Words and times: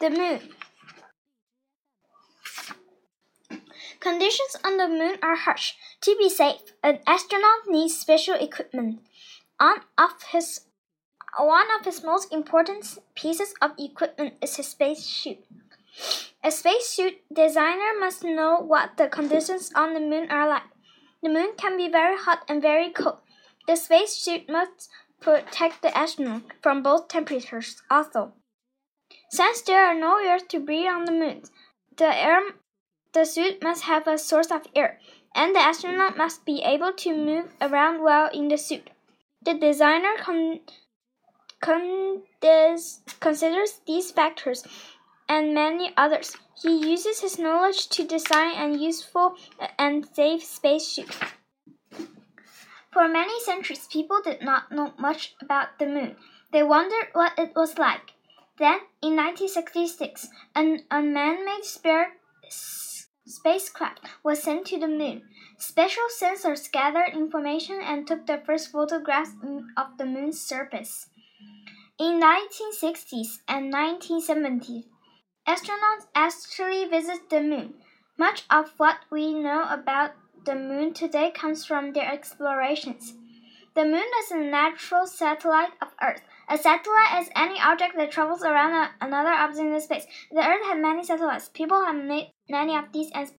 The 0.00 0.10
moon. 0.10 0.40
Conditions 4.00 4.56
on 4.64 4.78
the 4.78 4.88
moon 4.88 5.18
are 5.22 5.36
harsh. 5.36 5.74
To 6.02 6.16
be 6.16 6.30
safe, 6.30 6.72
an 6.82 7.00
astronaut 7.06 7.68
needs 7.68 7.98
special 7.98 8.34
equipment. 8.34 9.00
On 9.60 9.76
of 9.98 10.22
his, 10.32 10.62
one 11.38 11.66
of 11.78 11.84
his 11.84 12.02
most 12.02 12.32
important 12.32 12.98
pieces 13.14 13.52
of 13.60 13.72
equipment 13.78 14.34
is 14.40 14.56
his 14.56 14.68
spacesuit. 14.68 15.44
A 16.42 16.50
spacesuit 16.50 17.20
designer 17.30 17.92
must 18.00 18.24
know 18.24 18.58
what 18.58 18.96
the 18.96 19.06
conditions 19.06 19.70
on 19.74 19.92
the 19.92 20.00
moon 20.00 20.30
are 20.30 20.48
like. 20.48 20.70
The 21.22 21.28
moon 21.28 21.52
can 21.58 21.76
be 21.76 21.90
very 21.90 22.16
hot 22.16 22.44
and 22.48 22.62
very 22.62 22.88
cold. 22.88 23.18
The 23.66 23.76
spacesuit 23.76 24.48
must 24.48 24.88
protect 25.20 25.82
the 25.82 25.94
astronaut 25.96 26.44
from 26.62 26.82
both 26.82 27.08
temperatures 27.08 27.82
also. 27.90 28.32
Since 29.30 29.62
there 29.62 29.86
are 29.86 29.94
no 29.94 30.18
air 30.18 30.40
to 30.40 30.58
breathe 30.58 30.88
on 30.88 31.04
the 31.04 31.12
moon, 31.12 31.42
the 31.96 32.12
air 32.14 32.40
the 33.12 33.24
suit 33.24 33.62
must 33.62 33.84
have 33.84 34.08
a 34.08 34.18
source 34.18 34.50
of 34.50 34.66
air, 34.74 34.98
and 35.34 35.54
the 35.54 35.60
astronaut 35.60 36.16
must 36.16 36.44
be 36.44 36.62
able 36.62 36.92
to 36.94 37.14
move 37.14 37.54
around 37.60 38.02
while 38.02 38.28
in 38.32 38.48
the 38.48 38.58
suit. 38.58 38.90
The 39.42 39.54
designer 39.54 40.16
con 40.18 40.60
con 41.60 42.22
considers 43.20 43.80
these 43.86 44.10
factors 44.10 44.64
and 45.28 45.54
many 45.54 45.92
others. 45.96 46.36
He 46.60 46.90
uses 46.90 47.20
his 47.20 47.38
knowledge 47.38 47.88
to 47.90 48.04
design 48.04 48.54
a 48.56 48.76
useful 48.76 49.36
and 49.78 50.08
safe 50.12 50.42
spacesuit. 50.42 51.14
For 52.92 53.06
many 53.06 53.38
centuries, 53.40 53.86
people 53.86 54.20
did 54.24 54.42
not 54.42 54.72
know 54.72 54.92
much 54.98 55.36
about 55.40 55.78
the 55.78 55.86
moon. 55.86 56.16
They 56.52 56.64
wondered 56.64 57.10
what 57.12 57.38
it 57.38 57.52
was 57.54 57.78
like. 57.78 58.14
Then, 58.60 58.80
in 59.00 59.16
1966, 59.16 60.28
an 60.54 60.84
unmanned 60.90 61.64
space 61.64 63.08
spacecraft 63.26 64.00
was 64.22 64.42
sent 64.42 64.66
to 64.66 64.78
the 64.78 64.86
moon. 64.86 65.22
Special 65.56 66.02
sensors 66.14 66.70
gathered 66.70 67.14
information 67.14 67.80
and 67.82 68.06
took 68.06 68.26
the 68.26 68.42
first 68.44 68.70
photographs 68.70 69.30
of 69.78 69.96
the 69.96 70.04
moon's 70.04 70.38
surface. 70.38 71.08
In 71.98 72.20
1960s 72.20 73.38
and 73.48 73.72
1970s, 73.72 74.84
astronauts 75.48 76.08
actually 76.14 76.84
visited 76.84 77.30
the 77.30 77.40
moon. 77.40 77.74
Much 78.18 78.44
of 78.50 78.74
what 78.76 78.98
we 79.10 79.32
know 79.32 79.64
about 79.70 80.12
the 80.44 80.54
moon 80.54 80.92
today 80.92 81.30
comes 81.30 81.64
from 81.64 81.94
their 81.94 82.12
explorations. 82.12 83.14
The 83.74 83.84
moon 83.84 84.10
is 84.22 84.30
a 84.32 84.36
natural 84.36 85.06
satellite 85.06 85.72
of 85.80 85.94
Earth. 86.02 86.22
A 86.50 86.58
satellite 86.58 87.22
is 87.22 87.30
any 87.36 87.60
object 87.60 87.96
that 87.96 88.10
travels 88.10 88.42
around 88.42 88.72
a, 88.72 88.90
another 89.00 89.30
object 89.30 89.60
in 89.60 89.80
space. 89.80 90.06
The 90.32 90.44
Earth 90.44 90.66
has 90.66 90.78
many 90.82 91.04
satellites. 91.04 91.48
People 91.48 91.84
have 91.84 91.94
made 91.94 92.32
many 92.48 92.76
of 92.76 92.92
these 92.92 93.10
and 93.14 93.30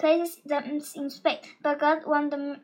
places 0.00 0.38
them 0.44 0.80
in 0.94 1.10
space, 1.10 1.44
but 1.62 1.78
God 1.78 2.06
wanted 2.06 2.32
the 2.32 2.60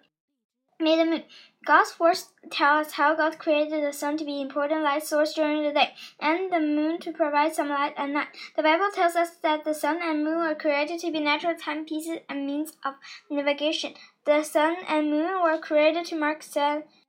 made 0.80 0.98
the 0.98 1.04
moon. 1.04 1.22
God's 1.64 2.00
words 2.00 2.32
tell 2.50 2.78
us 2.78 2.92
how 2.92 3.14
God 3.14 3.38
created 3.38 3.84
the 3.84 3.92
sun 3.92 4.16
to 4.16 4.24
be 4.24 4.40
important 4.40 4.82
light 4.82 5.04
source 5.04 5.34
during 5.34 5.62
the 5.62 5.72
day, 5.72 5.94
and 6.18 6.50
the 6.52 6.58
moon 6.58 6.98
to 7.00 7.12
provide 7.12 7.54
some 7.54 7.68
light 7.68 7.94
at 7.96 8.08
night. 8.08 8.28
The 8.56 8.62
Bible 8.62 8.88
tells 8.92 9.14
us 9.14 9.36
that 9.42 9.64
the 9.64 9.74
sun 9.74 10.00
and 10.02 10.24
moon 10.24 10.38
were 10.38 10.54
created 10.54 11.00
to 11.00 11.12
be 11.12 11.20
natural 11.20 11.54
timepieces 11.54 12.18
and 12.28 12.46
means 12.46 12.72
of 12.84 12.94
navigation. 13.30 13.94
The 14.24 14.42
sun 14.42 14.76
and 14.88 15.10
moon 15.10 15.40
were 15.42 15.58
created 15.58 16.06
to 16.06 16.16
mark 16.16 16.42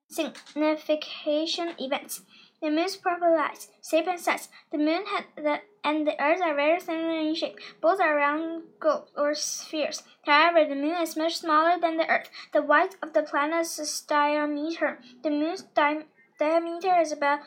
signification 0.09 1.75
events. 1.79 2.21
The 2.63 2.69
moon's 2.69 2.95
proper 2.95 3.29
light, 3.29 3.67
shape, 3.83 4.07
and 4.07 4.17
size. 4.17 4.47
The 4.71 4.77
moon 4.77 5.03
the, 5.35 5.59
and 5.83 6.07
the 6.07 6.17
Earth 6.17 6.41
are 6.41 6.55
very 6.55 6.79
similar 6.79 7.19
in 7.19 7.35
shape. 7.35 7.59
Both 7.81 7.99
are 7.99 8.15
round 8.15 8.63
globes 8.79 9.11
or 9.17 9.35
spheres. 9.35 10.01
However, 10.25 10.63
the 10.63 10.75
moon 10.75 10.95
is 11.01 11.17
much 11.17 11.39
smaller 11.39 11.77
than 11.77 11.97
the 11.97 12.07
Earth. 12.07 12.29
The 12.53 12.61
width 12.61 12.95
of 13.03 13.11
the 13.11 13.23
planet's 13.23 14.01
diameter. 14.03 14.99
The 15.23 15.29
moon's 15.29 15.63
di 15.63 16.05
diameter 16.39 17.01
is 17.01 17.11
about 17.11 17.41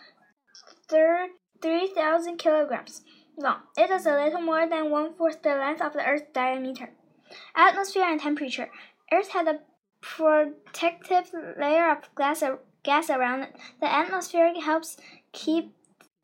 3,000 0.90 2.36
kilograms 2.36 3.00
long. 3.38 3.62
It 3.78 3.88
is 3.90 4.04
a 4.04 4.22
little 4.22 4.42
more 4.42 4.68
than 4.68 4.90
one 4.90 5.14
fourth 5.14 5.40
the 5.42 5.54
length 5.54 5.80
of 5.80 5.94
the 5.94 6.04
Earth's 6.06 6.30
diameter. 6.34 6.90
Atmosphere 7.56 8.04
and 8.04 8.20
temperature. 8.20 8.68
Earth 9.10 9.30
had 9.30 9.48
a 9.48 9.60
protective 10.14 11.32
layer 11.58 11.90
of 11.90 12.14
glass 12.14 12.44
gas 12.84 13.10
around 13.10 13.42
it. 13.42 13.56
The 13.80 13.92
atmosphere 13.92 14.54
helps 14.60 14.96
keep 15.32 15.74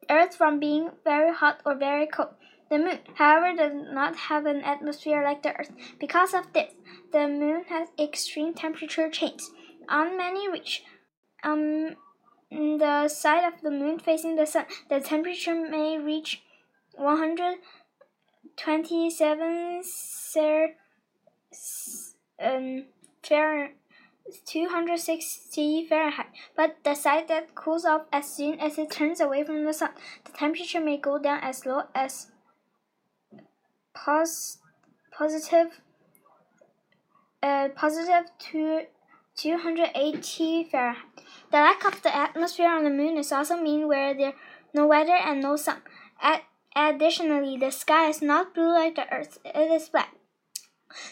Earth 0.09 0.37
from 0.37 0.61
being 0.61 0.91
very 1.05 1.35
hot 1.35 1.61
or 1.67 1.75
very 1.75 2.07
cold. 2.07 2.29
The 2.71 2.79
moon, 2.79 3.01
however, 3.15 3.57
does 3.57 3.73
not 3.93 4.15
have 4.17 4.47
an 4.47 4.63
atmosphere 4.63 5.23
like 5.23 5.43
the 5.43 5.55
Earth. 5.59 5.73
Because 5.99 6.33
of 6.33 6.53
this, 6.53 6.73
the 7.13 7.27
moon 7.29 7.65
has 7.69 7.89
extreme 7.99 8.55
temperature 8.55 9.11
change. 9.11 9.43
On 9.89 10.17
many 10.17 10.49
reach, 10.49 10.85
um, 11.43 11.97
the 12.51 13.09
side 13.09 13.45
of 13.45 13.61
the 13.63 13.71
moon 13.71 13.99
facing 13.99 14.37
the 14.37 14.47
sun, 14.47 14.67
the 14.89 15.01
temperature 15.01 15.55
may 15.55 15.99
reach 15.99 16.43
127 16.95 19.83
um, 22.41 22.85
Fahrenheit. 23.23 23.77
260 24.47 25.87
Fahrenheit, 25.89 26.27
but 26.57 26.77
the 26.85 26.95
side 26.95 27.29
that 27.29 27.55
cools 27.55 27.85
off 27.85 28.03
as 28.13 28.31
soon 28.33 28.59
as 28.61 28.79
it 28.79 28.91
turns 28.91 29.21
away 29.21 29.45
from 29.45 29.65
the 29.65 29.73
sun. 29.73 29.91
The 30.25 30.33
temperature 30.33 30.81
may 30.81 30.97
go 30.97 31.19
down 31.19 31.41
as 31.43 31.67
low 31.67 31.83
as 31.95 32.31
pos 33.95 34.59
positive, 35.11 35.81
uh, 37.43 37.69
positive 37.75 38.31
to 38.39 38.83
280 39.37 40.65
Fahrenheit. 40.65 41.05
The 41.51 41.59
lack 41.59 41.85
of 41.85 42.03
the 42.03 42.15
atmosphere 42.15 42.71
on 42.71 42.85
the 42.85 42.91
moon 42.91 43.19
is 43.19 43.33
also 43.33 43.57
mean 43.57 43.89
where 43.89 44.15
there 44.15 44.35
no 44.73 44.87
weather 44.87 45.17
and 45.17 45.43
no 45.43 45.57
sun. 45.57 45.83
Ad 46.21 46.43
additionally, 46.75 47.59
the 47.59 47.71
sky 47.71 48.09
is 48.09 48.23
not 48.23 48.55
blue 48.55 48.73
like 48.73 48.95
the 48.95 49.13
earth, 49.13 49.39
it 49.45 49.71
is 49.71 49.89
black. 49.89 50.15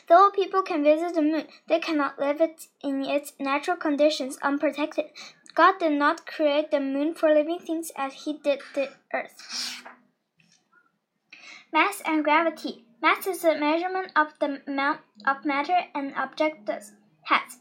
Though 0.09 0.31
people 0.31 0.63
can 0.63 0.85
visit 0.85 1.15
the 1.15 1.23
moon, 1.23 1.47
they 1.69 1.79
cannot 1.79 2.19
live 2.19 2.41
it 2.41 2.67
in 2.83 3.05
its 3.05 3.33
natural 3.39 3.77
conditions 3.77 4.39
unprotected. 4.43 5.07
God 5.55 5.79
did 5.79 5.93
not 5.93 6.27
create 6.27 6.71
the 6.71 6.81
moon 6.81 7.15
for 7.15 7.33
living 7.35 7.59
things 7.59 7.91
as 7.97 8.25
he 8.25 8.39
did 8.39 8.61
the 8.75 8.91
earth. 9.13 9.83
Mass 11.73 12.03
and 12.05 12.25
gravity. 12.25 12.85
Mass 13.03 13.27
is 13.27 13.43
the 13.43 13.57
measurement 13.57 14.13
of 14.15 14.39
the 14.41 14.61
amount 14.67 15.01
of 15.27 15.45
matter 15.45 15.79
an 15.95 16.13
object 16.15 16.69
has. 16.69 17.59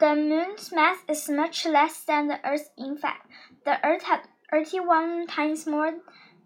The 0.00 0.16
moon's 0.16 0.72
mass 0.72 0.98
is 1.08 1.28
much 1.28 1.64
less 1.64 2.04
than 2.04 2.28
the 2.28 2.44
Earth's. 2.44 2.70
In 2.76 2.96
fact, 2.96 3.30
the 3.64 3.78
Earth 3.86 4.02
had 4.02 4.22
31 4.50 5.28
times 5.28 5.66
more 5.66 5.94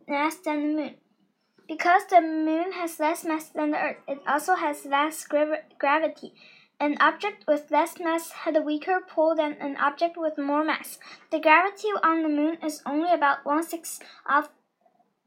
mass 0.07 0.37
than 0.37 0.61
the 0.61 0.83
moon. 0.83 0.95
Because 1.69 2.07
the 2.07 2.23
moon 2.23 2.73
has 2.73 2.99
less 2.99 3.25
mass 3.25 3.51
than 3.51 3.73
the 3.73 3.79
Earth, 3.79 3.99
it 4.09 4.21
also 4.27 4.55
has 4.55 4.87
less 4.87 5.27
grav 5.27 5.51
gravity. 5.79 6.33
An 6.81 6.97
object 6.99 7.45
with 7.47 7.71
less 7.71 7.99
mass 8.01 8.31
had 8.31 8.57
a 8.57 8.63
weaker 8.63 9.01
pull 9.07 9.35
than 9.35 9.53
an 9.61 9.77
object 9.77 10.17
with 10.17 10.39
more 10.39 10.65
mass. 10.65 10.99
The 11.31 11.41
gravity 11.41 11.89
on 12.03 12.23
the 12.23 12.29
moon 12.31 12.57
is 12.65 12.83
only 12.87 13.13
about 13.13 13.45
one 13.45 13.63
sixth 13.63 14.01
of 14.27 14.49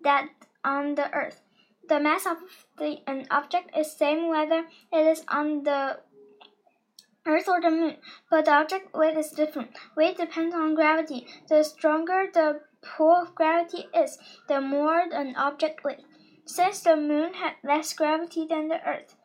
that 0.03 0.29
on 0.63 0.95
the 0.95 1.13
Earth. 1.13 1.41
The 1.87 1.99
mass 1.99 2.25
of 2.25 2.37
the, 2.77 3.01
an 3.05 3.27
object 3.29 3.77
is 3.77 3.91
same 3.91 4.27
whether 4.27 4.65
it 4.91 5.05
is 5.05 5.23
on 5.27 5.63
the 5.63 5.99
Earth 7.27 7.47
or 7.47 7.61
the 7.61 7.69
moon, 7.69 7.97
but 8.31 8.45
the 8.45 8.51
object 8.51 8.95
weight 8.95 9.15
is 9.15 9.29
different. 9.29 9.77
Weight 9.95 10.17
depends 10.17 10.55
on 10.55 10.73
gravity. 10.73 11.27
The 11.49 11.63
stronger 11.63 12.31
the 12.33 12.61
pull 12.81 13.11
of 13.11 13.35
gravity 13.35 13.85
is, 13.93 14.17
the 14.47 14.59
more 14.59 15.01
an 15.01 15.35
object 15.35 15.83
weighs. 15.83 16.01
Since 16.45 16.81
the 16.81 16.95
moon 16.95 17.33
had 17.35 17.53
less 17.63 17.93
gravity 17.93 18.45
than 18.45 18.67
the 18.67 18.85
earth, 18.85 19.15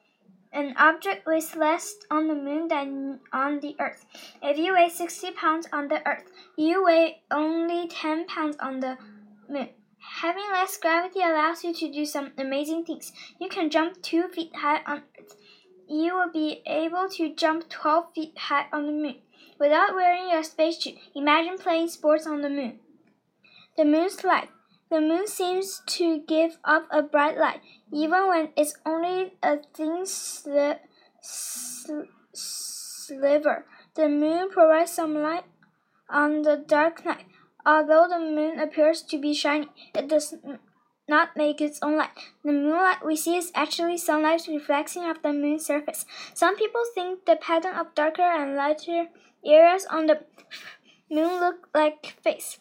an 0.53 0.75
object 0.79 1.27
weighs 1.27 1.57
less 1.57 1.97
on 2.11 2.29
the 2.29 2.35
moon 2.35 2.69
than 2.69 3.21
on 3.33 3.61
the 3.61 3.77
earth. 3.79 4.07
If 4.43 4.59
you 4.59 4.75
weigh 4.75 4.89
60 4.89 5.33
pounds 5.33 5.67
on 5.73 5.89
the 5.89 6.07
earth, 6.07 6.31
you 6.57 6.85
weigh 6.85 7.23
only 7.31 7.89
10 7.89 8.27
pounds 8.27 8.57
on 8.59 8.81
the 8.81 8.97
moon. 9.49 9.69
Having 9.99 10.45
less 10.53 10.77
gravity 10.79 11.21
allows 11.21 11.65
you 11.65 11.75
to 11.75 11.93
do 11.93 12.07
some 12.07 12.33
amazing 12.39 12.85
things. 12.85 13.13
You 13.41 13.49
can 13.49 13.71
jump 13.71 14.01
2 14.03 14.29
feet 14.29 14.55
high 14.55 14.83
on 14.87 15.03
earth. 15.19 15.37
You 15.89 16.15
will 16.15 16.31
be 16.33 16.63
able 16.67 17.09
to 17.11 17.35
jump 17.35 17.69
12 17.69 18.13
feet 18.15 18.39
high 18.39 18.67
on 18.73 18.87
the 18.87 18.93
moon. 18.93 19.17
Without 19.59 19.95
wearing 19.95 20.31
your 20.31 20.43
spacesuit, 20.43 20.95
imagine 21.15 21.59
playing 21.59 21.89
sports 21.89 22.27
on 22.27 22.43
the 22.43 22.51
moon. 22.51 22.79
The 23.77 23.85
moon's 23.85 24.23
light. 24.23 24.49
The 24.89 25.01
moon 25.01 25.27
seems 25.27 25.83
to 25.87 26.21
give 26.21 26.59
off 26.65 26.85
a 26.91 27.03
bright 27.03 27.37
light, 27.37 27.61
even 27.93 28.29
when 28.29 28.51
it's 28.57 28.75
only 28.87 29.35
a 29.43 29.59
thin 29.75 30.05
sli 30.05 30.79
sl 31.21 32.03
sliver. 32.33 33.67
The 33.95 34.09
moon 34.09 34.51
provides 34.51 34.93
some 34.93 35.15
light 35.15 35.45
on 36.09 36.43
the 36.43 36.57
dark 36.57 37.05
night. 37.05 37.27
although 37.67 38.07
the 38.09 38.21
moon 38.21 38.61
appears 38.61 39.03
to 39.03 39.19
be 39.19 39.35
shining, 39.35 39.69
it 39.93 40.09
does 40.09 40.35
not 41.09 41.37
make 41.37 41.61
its 41.61 41.81
own 41.83 41.97
light. 41.99 42.11
The 42.45 42.53
moonlight 42.53 43.05
we 43.05 43.17
see 43.17 43.37
is 43.37 43.51
actually 43.55 43.99
sunlight 43.99 44.47
reflecting 44.49 45.03
off 45.03 45.23
the 45.23 45.33
moon's 45.33 45.67
surface. 45.67 46.07
Some 46.33 46.57
people 46.57 46.83
think 46.95 47.27
the 47.27 47.37
pattern 47.37 47.75
of 47.75 47.95
darker 47.95 48.23
and 48.23 48.57
lighter 48.57 49.07
areas 49.45 49.87
on 49.91 50.07
the 50.07 50.21
moon 51.11 51.41
look 51.41 51.69
like 51.75 52.17
face. 52.23 52.59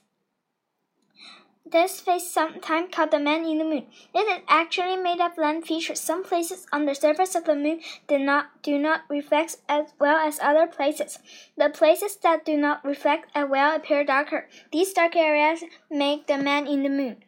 This 1.67 1.99
face 1.99 2.29
sometimes 2.29 2.93
called 2.93 3.09
the 3.09 3.19
man 3.19 3.43
in 3.43 3.57
the 3.57 3.63
moon. 3.63 3.87
It 4.13 4.19
is 4.19 4.43
actually 4.47 4.97
made 4.97 5.19
of 5.19 5.35
land 5.35 5.65
features. 5.65 5.99
Some 5.99 6.23
places 6.23 6.67
on 6.71 6.85
the 6.85 6.93
surface 6.93 7.33
of 7.33 7.45
the 7.45 7.55
moon 7.55 7.81
do 8.07 8.19
not 8.19 8.61
do 8.61 8.77
not 8.77 9.01
reflect 9.09 9.57
as 9.67 9.87
well 9.99 10.17
as 10.17 10.39
other 10.39 10.67
places. 10.67 11.17
The 11.57 11.69
places 11.69 12.17
that 12.17 12.45
do 12.45 12.55
not 12.55 12.85
reflect 12.85 13.31
as 13.33 13.49
well 13.49 13.75
appear 13.75 14.03
darker. 14.03 14.47
These 14.71 14.93
dark 14.93 15.15
areas 15.15 15.63
make 15.89 16.27
the 16.27 16.37
man 16.37 16.67
in 16.67 16.83
the 16.83 16.89
moon. 16.89 17.23